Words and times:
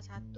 salah 0.00 0.16
satu 0.16 0.29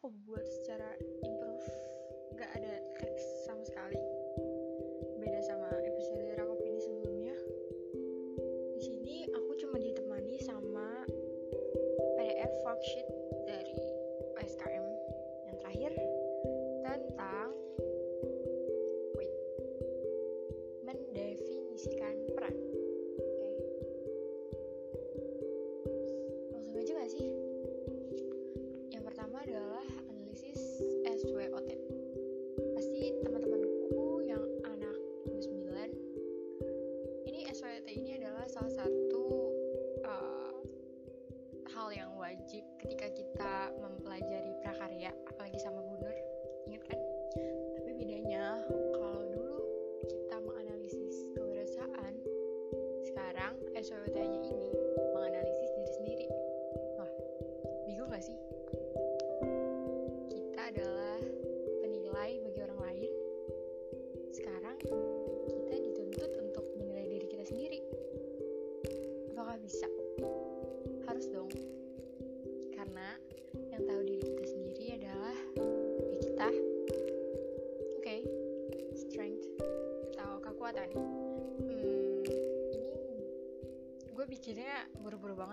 aku 0.00 0.16
buat 0.24 0.48
secara 0.48 0.96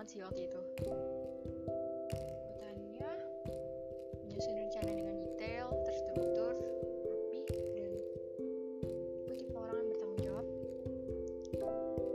banget 0.08 0.16
sih 0.16 0.24
waktu 0.24 0.42
itu. 0.48 0.60
Hutannya 2.48 3.12
menyusun 4.24 4.56
rencana 4.56 4.92
dengan 4.96 5.16
detail 5.20 5.68
terstruktur 5.84 6.56
rapi 6.56 7.44
dan 7.76 7.92
gue 9.28 9.36
tipe 9.36 9.52
orang 9.52 9.84
yang 9.84 9.88
bertanggung 9.92 10.22
jawab. 10.24 10.46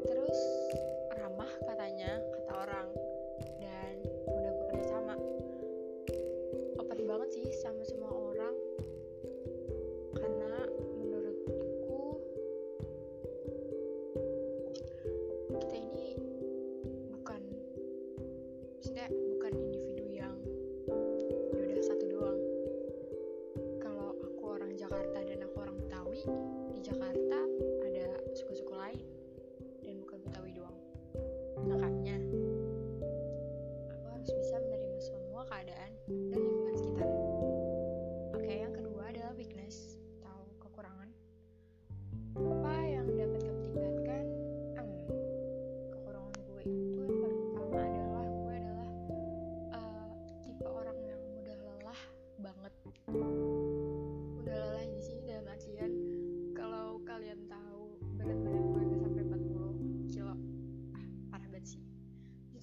Terus 0.10 0.40
ramah 1.22 1.52
katanya 1.70 2.18
kata 2.34 2.54
orang 2.66 2.88
dan 3.62 3.94
mudah 4.26 4.54
bekerja 4.58 4.86
sama. 4.90 5.14
Open 6.82 7.00
banget 7.06 7.30
sih 7.30 7.46
sama 7.62 7.86
semua 7.86 8.10
orang 8.10 8.23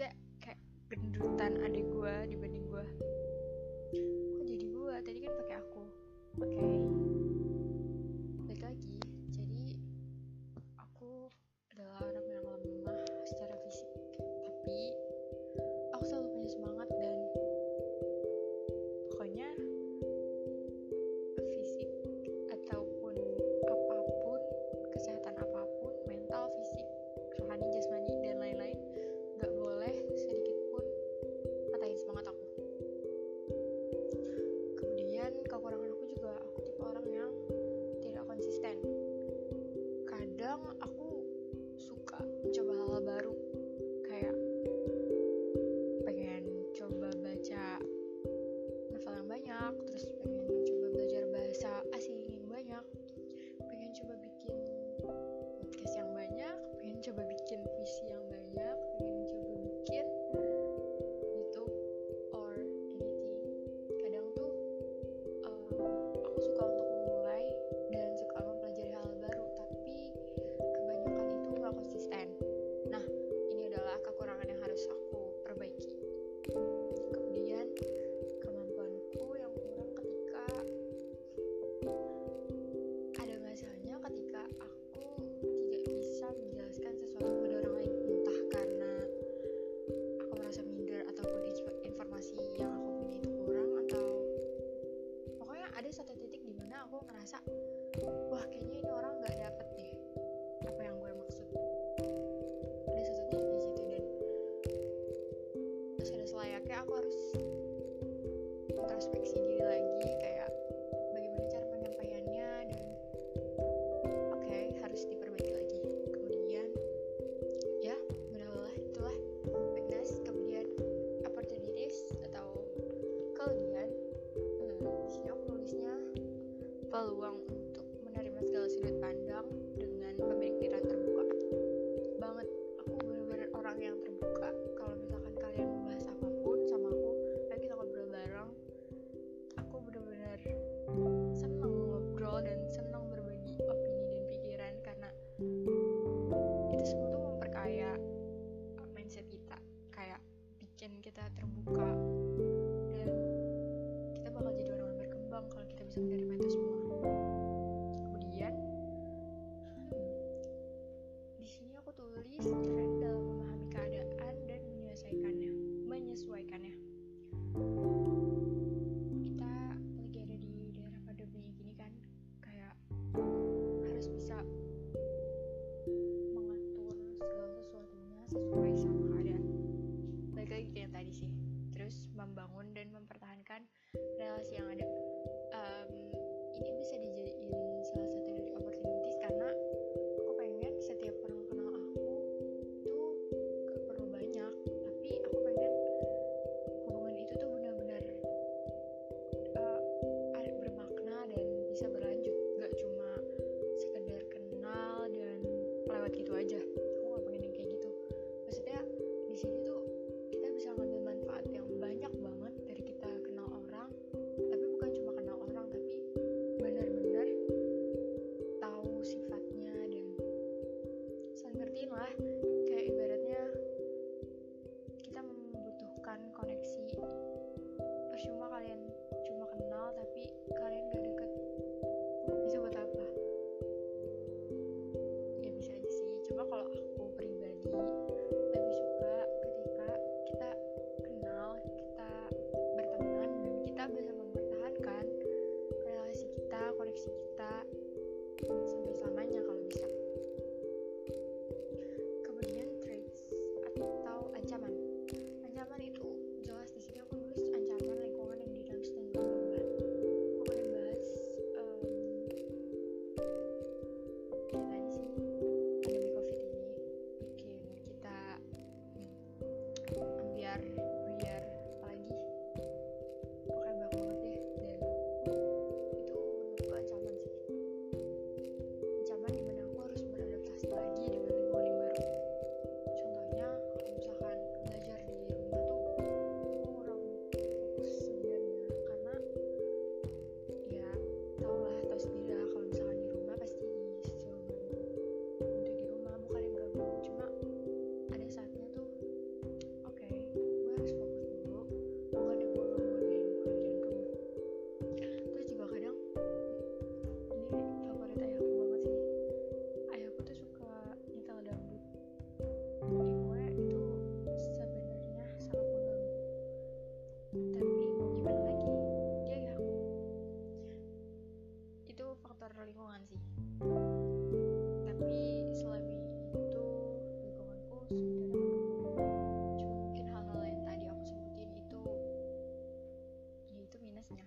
maksudnya 0.00 0.16
kayak 0.40 0.60
gendutan 0.88 1.52
adik 1.60 1.84
gue 1.92 2.14
dibanding 2.32 2.64
gue 2.72 2.84
kok 4.32 4.44
jadi 4.48 4.64
gue 4.64 4.94
tadi 5.04 5.18
kan 5.28 5.32
pakai 5.44 5.56
aku 5.60 5.82
oke. 6.40 7.09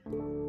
Thank 0.05 0.15
you. 0.15 0.42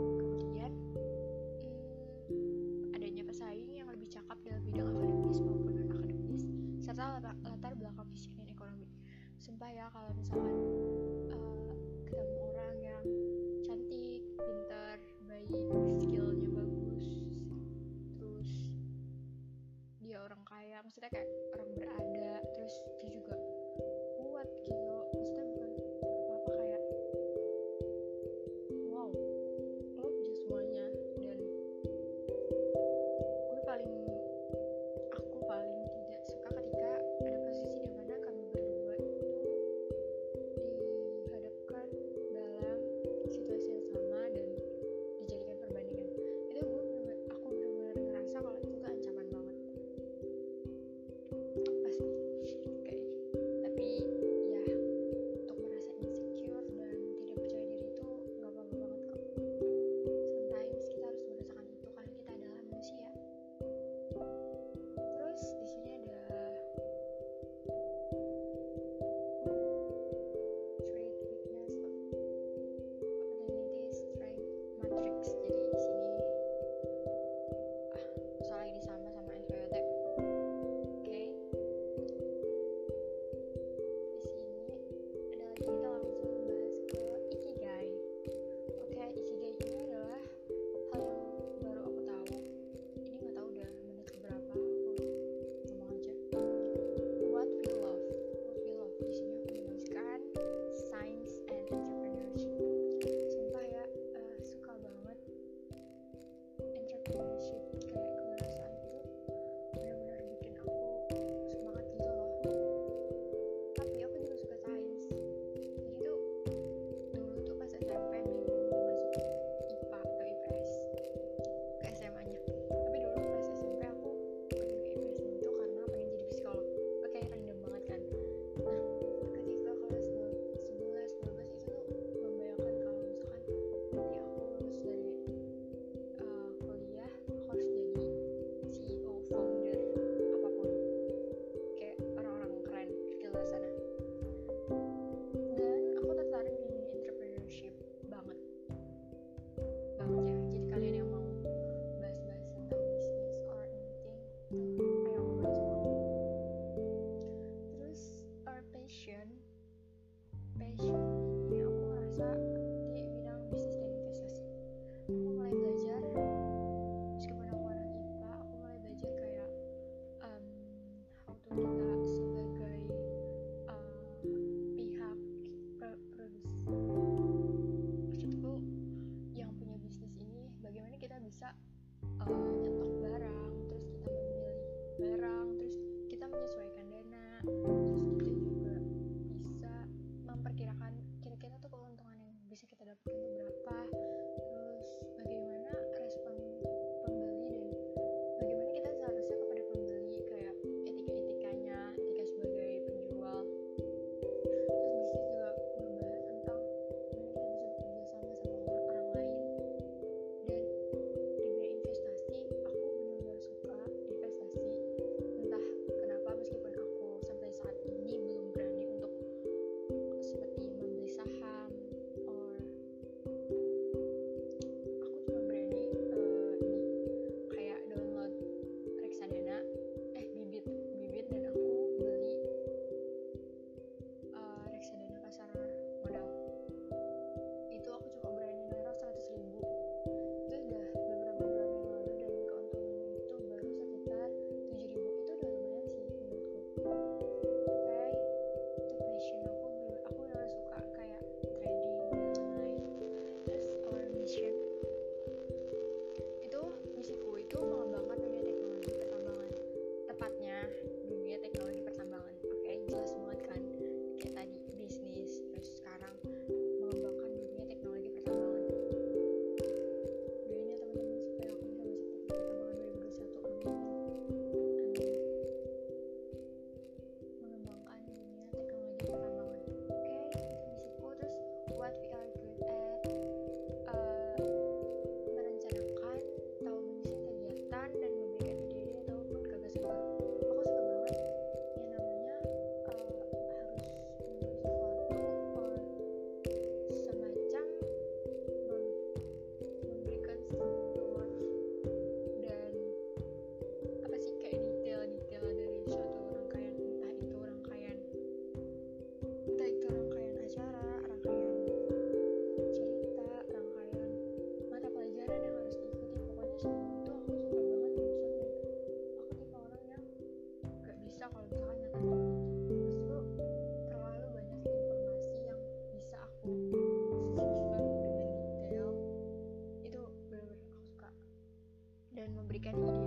Dan 332.63 332.75
memberikan 332.79 333.04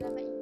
sih 0.00 0.39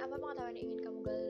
apa 0.00 0.16
pengetahuan 0.16 0.56
yang 0.56 0.64
ingin 0.64 0.78
kamu 0.80 1.00
gali 1.04 1.29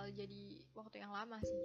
bakal 0.00 0.16
jadi 0.16 0.44
waktu 0.72 0.96
yang 1.04 1.12
lama 1.12 1.36
sih. 1.44 1.60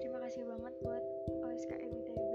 Terima 0.00 0.16
kasih 0.24 0.48
banget 0.48 0.72
buat 0.80 1.04
OSKM 1.44 1.92
ITB 1.92 2.32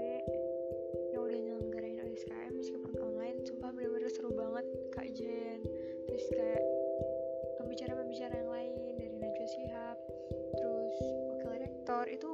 yang 1.10 1.26
udah 1.26 1.34
nyelenggarain 1.34 1.98
OSKM 1.98 2.54
meskipun 2.54 2.94
online. 3.02 3.42
Sumpah 3.42 3.74
bener-bener 3.74 4.06
seru 4.06 4.30
banget 4.30 4.70
Kak 4.94 5.10
Jen. 5.18 5.66
Terus 6.06 6.24
kayak 6.30 6.62
pembicara-pembicara 7.58 8.38
yang 8.38 8.54
lain 8.54 8.70
dari 9.02 9.18
Najwa 9.18 9.48
Sihab 9.50 9.98
terus 10.54 10.96
wakil 11.34 11.50
rektor 11.58 12.06
itu 12.06 12.30